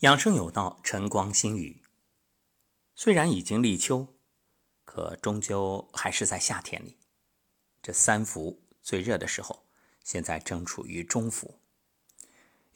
[0.00, 1.82] 养生有道，晨光新语。
[2.94, 4.14] 虽然已经立秋，
[4.86, 6.96] 可终究还是在夏天里。
[7.82, 9.66] 这三伏最热的时候，
[10.02, 11.60] 现在正处于中伏。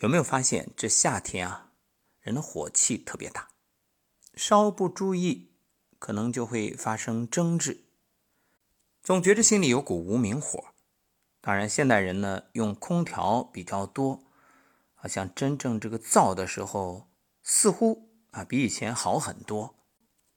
[0.00, 1.72] 有没有发现，这夏天啊，
[2.20, 3.48] 人的火气特别大，
[4.34, 5.54] 稍不注意，
[5.98, 7.84] 可能就会发生争执，
[9.02, 10.74] 总觉着心里有股无名火。
[11.40, 14.24] 当然，现代人呢，用空调比较多，
[14.92, 17.08] 好像真正这个燥的时候，
[17.44, 19.76] 似乎啊比以前好很多。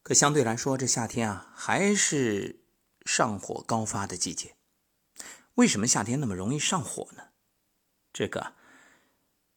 [0.03, 2.63] 可相对来说，这夏天啊还是
[3.05, 4.55] 上火高发的季节。
[5.55, 7.29] 为什么夏天那么容易上火呢？
[8.13, 8.53] 这个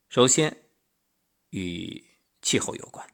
[0.08, 0.64] 首先
[1.50, 2.04] 与
[2.40, 3.06] 气候有关，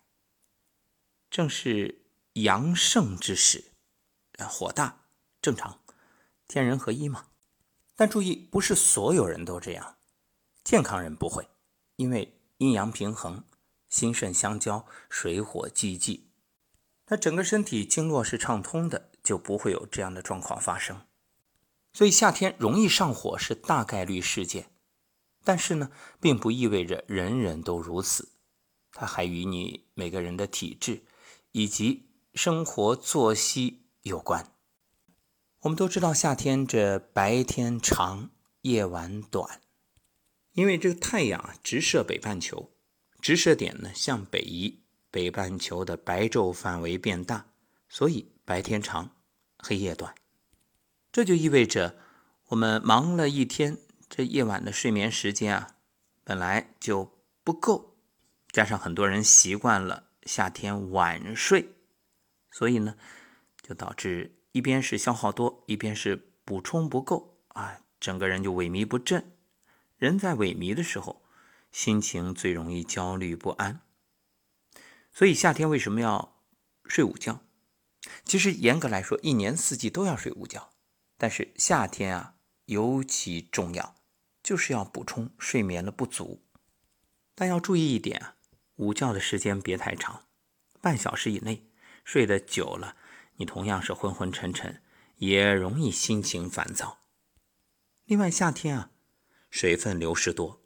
[1.28, 3.72] 正是阳盛之时，
[4.38, 5.06] 火大
[5.42, 5.80] 正常，
[6.46, 7.28] 天人合一嘛。
[7.96, 9.96] 但注意，不是所有人都这样，
[10.62, 11.48] 健康人不会，
[11.96, 13.44] 因为阴阳平衡，
[13.96, 16.28] 心肾相交，水火既济，
[17.06, 21.06] 那整个身体经络是畅通的，就不会有这样的状况发生。
[21.94, 24.68] 所以夏天容易上火是大概率事件，
[25.42, 28.28] 但是呢，并不意味着人人都如此，
[28.92, 31.02] 它还与你每个人的体质
[31.52, 34.52] 以及生活作息有关。
[35.60, 38.28] 我们都知道，夏天这白天长，
[38.60, 39.62] 夜晚短，
[40.52, 42.75] 因为这个太阳啊直射北半球，
[43.26, 44.78] 直射点呢向北移，
[45.10, 47.46] 北半球的白昼范围变大，
[47.88, 49.16] 所以白天长，
[49.58, 50.14] 黑夜短。
[51.10, 51.98] 这就意味着
[52.50, 55.74] 我们忙了一天，这夜晚的睡眠时间啊
[56.22, 57.96] 本来就不够，
[58.52, 61.74] 加上很多人习惯了夏天晚睡，
[62.52, 62.94] 所以呢
[63.60, 64.36] 就导致。
[64.52, 69.32] 一边是消耗多，一边是补充不够啊，整个人就萎靡不振。
[69.96, 71.25] 人在萎靡的时候，
[71.72, 73.82] 心情最容易焦虑不安。
[75.12, 76.42] 所以夏天为什么要
[76.84, 77.42] 睡午觉？
[78.24, 80.72] 其实严格来说，一年四季都要睡午觉，
[81.16, 83.96] 但是夏天啊尤其重要，
[84.42, 86.44] 就是要补充睡眠的不足。
[87.34, 88.36] 但要注意一点啊，
[88.76, 90.26] 午觉的时间别太长，
[90.80, 91.70] 半小时以内，
[92.04, 92.96] 睡得久了。
[93.36, 94.82] 你同样是昏昏沉沉，
[95.16, 97.00] 也容易心情烦躁。
[98.04, 98.90] 另外，夏天啊，
[99.50, 100.62] 水分流失多，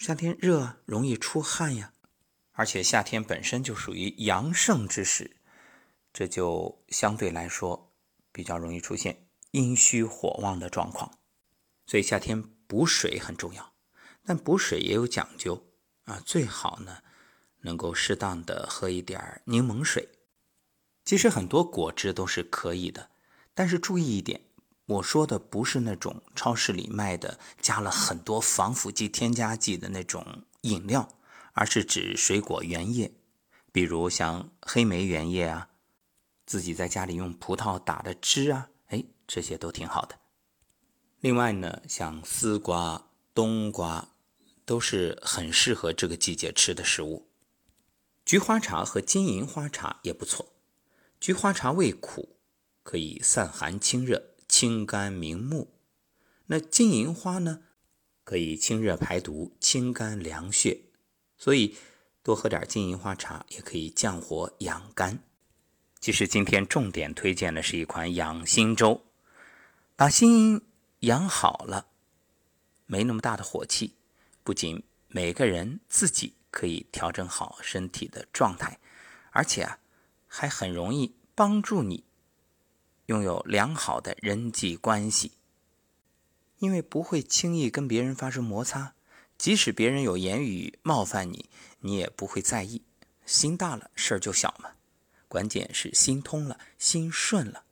[0.00, 1.92] 夏天热容易出汗呀，
[2.52, 5.36] 而且夏天本身就属于阳盛之时，
[6.10, 7.92] 这就相对来说
[8.32, 11.18] 比较容易出现阴虚火旺的状况。
[11.84, 13.74] 所以夏天补水很重要，
[14.24, 15.70] 但补水也有讲究
[16.04, 17.02] 啊，最好呢
[17.58, 20.08] 能够适当的喝一点柠檬水。
[21.04, 23.10] 其实很多果汁都是可以的，
[23.52, 24.40] 但是注意一点，
[24.90, 31.08] 我说的不是那种超市里卖的加了很多防腐剂、添加剂的那种饮料，
[31.52, 33.12] 而是指水果原液，
[33.70, 35.68] 比如像黑莓原液啊，
[36.44, 40.18] 自己在家里用葡萄打的汁啊，哎，这些都挺好的。
[41.20, 44.08] 另外呢，像丝瓜、冬瓜
[44.64, 47.28] 都是很适合这个季节吃的食物，
[48.24, 50.48] 菊花茶和金银花茶也不错。
[51.20, 52.36] 菊花茶味苦，
[52.82, 55.72] 可以散寒清热、清肝明目。
[56.46, 57.62] 那金银花呢，
[58.24, 60.80] 可以清热排毒、清肝凉血。
[61.38, 61.76] 所以
[62.22, 65.20] 多喝点金银花茶，也可以降火养肝。
[66.00, 69.00] 其实今天重点推荐的是一款养心粥，
[69.94, 70.60] 把心
[71.00, 71.86] 养好了，
[72.86, 73.94] 没那么大的火气。
[74.42, 78.80] 不仅每个人自己可以调整好身体的状态，
[79.30, 79.78] 而且啊。
[80.32, 82.04] 还很容易帮助你
[83.10, 85.32] 拥有良好的人际关系，
[86.60, 88.94] 因为不会轻易跟别人发生摩擦，
[89.36, 91.50] 即使别人有言语冒犯你，
[91.80, 92.84] 你也不会在意。
[93.26, 94.70] 心大了，事儿就小嘛。
[95.26, 97.64] 关键是心通了，心顺了。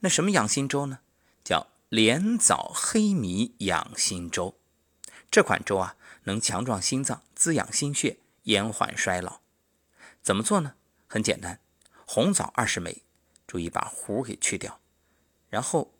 [0.00, 0.98] 那什么养心粥呢？
[1.42, 4.58] 叫莲枣黑米养心粥。
[5.30, 9.40] 这款粥啊，能强壮心脏，滋养心血，延缓衰老。
[10.22, 10.74] 怎么做呢？
[11.06, 11.58] 很简单，
[12.04, 13.02] 红枣二十枚，
[13.52, 14.80] 注意把核给去掉，
[15.50, 15.92] 然后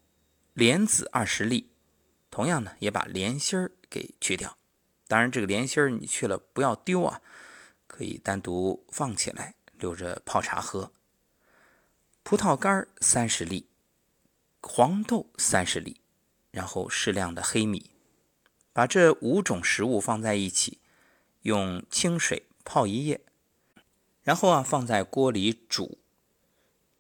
[0.55, 1.69] 莲子二十粒，
[2.31, 4.57] 同样呢也把莲心儿给去掉。
[5.07, 7.21] 当然，这个莲心儿你去了不要丢啊，
[7.87, 10.95] 可以单独放起来留着泡茶喝。
[12.23, 13.69] 葡萄干三十粒，
[14.63, 16.01] 黄豆三十粒，
[16.53, 17.91] 然后适量的黑米，
[18.73, 20.79] 把这五种食物放在一起，
[21.43, 23.21] 用清水泡一夜。
[24.23, 25.99] 然后啊，放在锅里煮，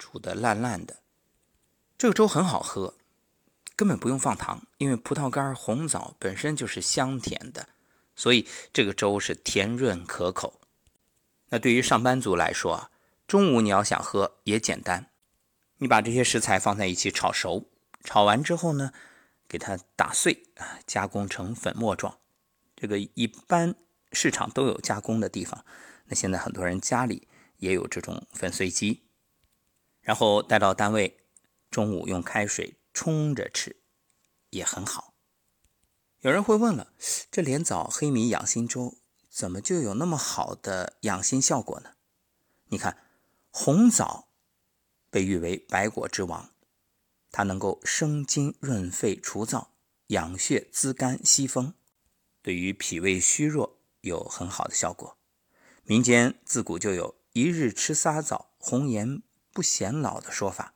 [0.03, 0.97] 煮的烂烂的。
[1.97, 2.95] 这个粥很好喝，
[3.77, 7.69] 根本不用放糖，因为葡萄干、红枣本身就是香甜的，
[8.17, 10.61] 所以这个粥是甜润可口。
[11.51, 12.91] 那对于上班族来说啊，
[13.29, 15.11] 中午你要想喝也简单，
[15.79, 17.71] 你把这些食材放在一起炒熟，
[18.03, 18.93] 炒完之后呢，
[19.47, 22.19] 给它打碎啊，加工成粉末状。
[22.75, 23.77] 这个一般
[24.11, 25.65] 市场都有加工的地方，
[26.07, 27.29] 那现在很多人家里
[27.59, 29.03] 也有这种粉碎机，
[30.03, 31.19] 然后带到单位，
[31.71, 33.83] 中午用开水冲着吃，
[34.51, 35.15] 也很好。
[36.21, 36.93] 有人会问了，
[37.31, 38.99] 这莲枣黑米养心粥。
[39.31, 41.93] 怎么就有那么好的养心效果呢？
[42.67, 42.99] 你看，
[43.51, 44.29] 红枣
[45.09, 46.51] 被誉为百果之王，
[47.31, 49.69] 它能够生津润肺除燥、
[50.09, 51.73] 养血滋肝息风，
[52.43, 55.17] 对于脾胃虚弱有很好的效果。
[55.85, 59.23] 民间自古就有一日吃仨枣，红颜
[59.53, 60.75] 不显老的说法。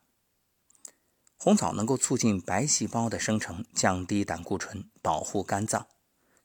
[1.35, 5.87] 红枣能够促进白细胞的生成，降低胆固醇，保护肝脏。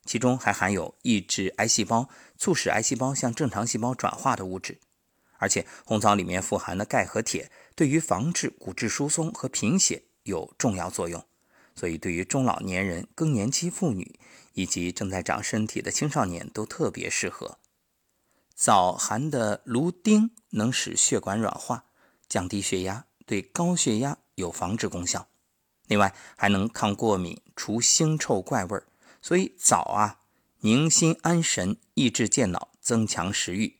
[0.04, 4.80] 其中还含有抑制癌细胞、促使癌细胞向正常细胞转化的物质，
[5.38, 11.24] 而且红枣里面富含的钙和铁，对于防治骨质疏松和贫血有重要作用。
[11.74, 14.18] 所以，对于中老年人、更年期妇女
[14.52, 17.58] 以及正在长身体的青少年都特别适合。
[18.54, 21.86] 枣含的芦丁能使血管软化，
[22.32, 25.28] 降低血压，对高血压有防治功效。
[25.86, 28.86] 另外，还能抗过敏、除腥臭怪味儿。
[29.20, 30.20] 所以枣啊，
[30.60, 33.76] 宁心安神，益智健脑，增强食欲。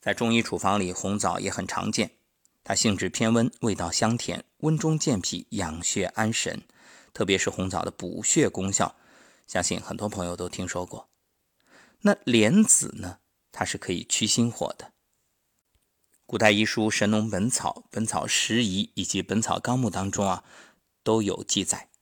[0.00, 2.16] 在中医处方里，红枣也很常见。
[2.64, 6.64] 它性质偏温，味道香甜，温中健脾，养血安神。
[7.14, 8.96] 特别是红枣的补血功效，
[9.46, 11.08] 相信很多朋友都听说过。
[12.00, 13.18] 那莲子呢？
[13.52, 14.91] 它是可以去心火的。
[16.32, 20.42] 古代医书《神农本草》《本草拾遗》以及《本草纲目》当中啊，
[21.02, 21.90] 都有记载。《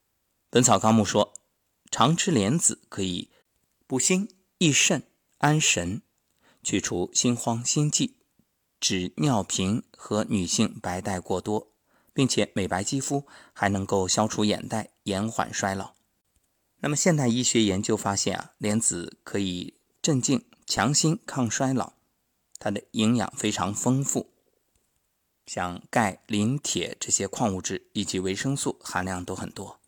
[0.50, 1.34] 本草纲目》说。
[1.90, 3.28] 常吃莲子可以
[3.88, 4.28] 补心
[4.58, 5.02] 益肾、
[5.38, 6.02] 安神，
[6.62, 8.14] 去除心慌心悸，
[8.78, 11.72] 止尿频和女性白带过多，
[12.12, 15.94] 并且美白肌肤，还能够消除眼袋，延缓衰老。
[16.78, 21.94] 那么现代医学研究发现啊，莲子可以镇静、强心、抗衰老，
[22.60, 24.28] 它的营养非常丰富，
[25.46, 29.80] 像钙、磷、铁这些矿物质以及维生素含量都很多。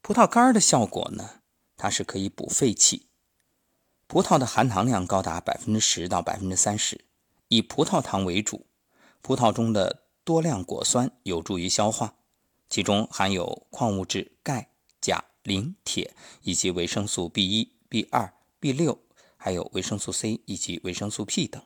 [0.00, 1.42] 葡萄干的效果呢？
[1.76, 3.08] 它是可以补肺气。
[4.06, 7.04] 葡萄的含糖量高达百分之十到百分之三十，
[7.48, 8.66] 以葡萄糖为主。
[9.20, 12.14] 葡萄中的多量果酸有助于消化，
[12.68, 14.68] 其中含有矿物质钙、
[15.00, 19.00] 钾、磷、铁以及维生素 B 一、B 二、B 六，
[19.44, 21.62] 还有维生素 C 以及维生素 P 等，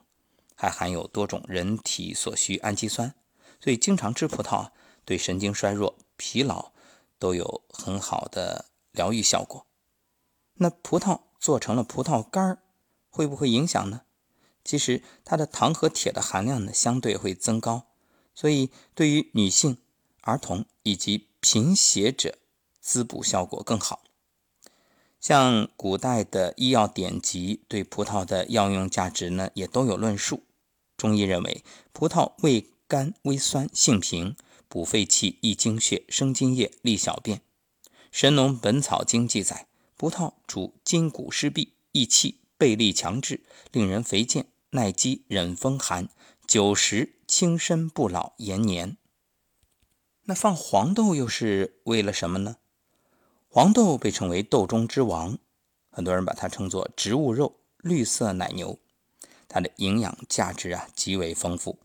[0.56, 3.14] 还含有多种人体所需氨基酸。
[3.60, 4.72] 所以，经常吃葡萄
[5.04, 6.72] 对神经衰弱、疲劳。
[7.20, 9.66] 都有很好的疗愈效果。
[10.54, 12.58] 那葡萄做成了葡萄干儿，
[13.10, 14.02] 会不会影响呢？
[14.64, 17.88] 其实它的糖和铁的含量呢，相对会增高，
[18.34, 19.78] 所以对于女性、
[20.22, 22.38] 儿童以及贫血者，
[22.80, 24.02] 滋补效果更好。
[25.20, 30.44] 像古代的医药典籍对葡萄的药用价值呢，也都有论述。
[30.96, 31.62] 中医认为，
[31.92, 34.36] 葡萄味甘微酸，性平。
[34.70, 37.38] 补肺气、益精血、生津液、利小便。
[38.12, 39.66] 《神农本草经》记载，
[39.96, 43.40] 葡萄主筋骨湿痹、益气、背力强志，
[43.72, 46.10] 令人肥健、耐饥、忍风寒，
[46.46, 48.98] 久食轻身不老延年。
[50.24, 52.58] 那放黄豆又是为了什么呢？
[53.58, 55.36] 黄豆被称为豆中之王，
[55.90, 58.78] 很多人把它称作植物肉、绿色奶牛，
[59.48, 61.80] 它的营养价值啊极为丰富。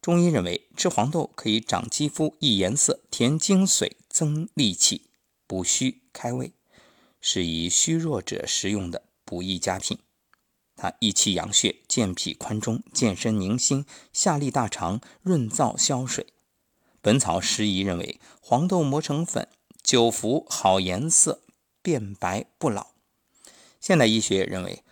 [0.00, 5.10] 中医认为，吃黄豆可以长肌肤、益颜色、填精髓、增力气、
[5.46, 6.52] 补虚开胃，
[7.20, 9.98] 是以虚弱者食用的补益佳品。
[10.74, 16.24] 它益气养血、健脾宽中、健身宁心、下利大肠、润燥消水。
[17.02, 19.48] 《本草拾遗》认为，黄豆磨成粉，
[19.88, 21.40] 久服好颜色，
[21.80, 22.88] 变白不老。
[23.80, 24.84] 现代医学认为，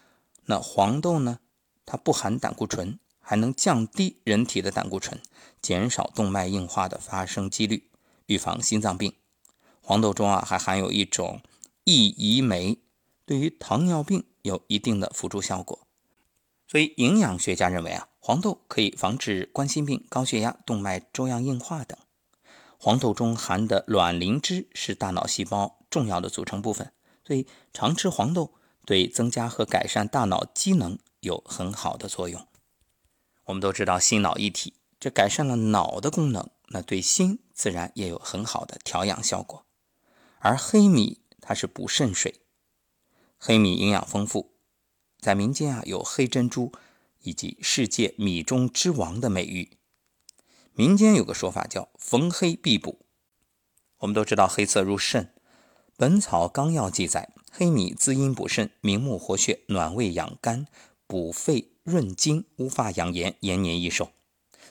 [0.47, 1.41] 那黄豆呢，
[1.85, 2.99] 它不含胆固醇。
[3.21, 5.21] 还能降低人体的胆固醇，
[5.61, 7.91] 减少动脉硬化的发生几率，
[8.25, 9.15] 预防心脏病。
[9.83, 11.43] 黄豆中啊还含有一种
[11.85, 12.79] 异胰酶，
[13.27, 15.87] 对于糖尿病有一定的辅助效果。
[16.67, 21.99] 所以营养学家认为啊，黄豆可以防治冠心病、高血压、动脉粥样硬化等。
[22.87, 26.93] 黄豆中含的卵磷脂是大脑细胞重要的组成部分，
[27.25, 32.47] 所以常吃黄豆对增加和改善大脑机能有很好的作用。
[33.47, 39.67] 我们都知道心脑一体，这改善了脑的功能，那对心自然也有很好的调养效果。
[40.39, 42.43] 而黑米它是补肾水，
[43.37, 44.53] 黑米营养丰富，
[45.19, 46.71] 在民间啊有黑珍珠、
[47.23, 49.77] 以及世界米中之王的美誉。
[50.79, 53.07] 民间有个说法叫“逢黑必补”。
[54.01, 55.25] 我们都知道黑色入肾，
[55.97, 60.67] 《本草纲要》记载，黑米滋阴补肾，明目活血，暖胃养肝，
[61.07, 64.11] 补肺润筋，乌发养颜，延年益寿。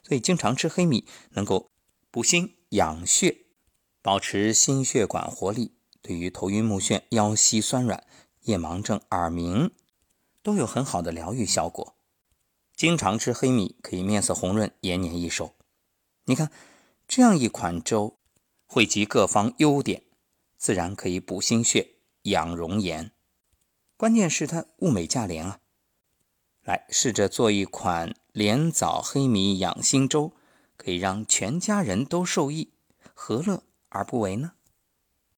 [0.04, 1.72] 所以经常吃黑米能够
[2.12, 3.38] 补心养血，
[4.04, 5.72] 保持心血管活力。
[6.04, 8.06] 对于头晕目眩、腰膝酸软、
[8.44, 9.72] 夜盲症、耳鸣，
[10.44, 11.96] 都有很好的疗愈效果。
[12.76, 15.56] 经常吃黑米可以面色红润、延年益寿。
[16.28, 16.52] 你看，
[17.08, 18.18] 这样一款粥，
[18.66, 20.04] 汇集各方优点，
[20.58, 23.12] 自然可以补心血、养容颜。
[23.96, 25.60] 关键是它物美价廉啊！
[26.64, 30.34] 来，试着做一款莲枣黑米养心粥，
[30.78, 32.74] 可以让全家人都受益，
[33.14, 34.54] 何乐而不为呢？